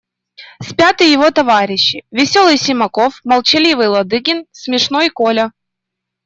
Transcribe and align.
Спят 0.67 1.01
и 1.01 1.11
его 1.11 1.29
товарищи: 1.29 2.05
веселый 2.09 2.57
Симаков, 2.57 3.21
молчаливый 3.23 3.85
Ладыгин, 3.89 4.45
смешной 4.51 5.09
Коля. 5.11 5.51